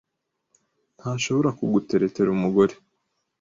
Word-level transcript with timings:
ntashobora 0.97 1.49
kuguteretera 1.57 2.29
umugore, 2.37 2.73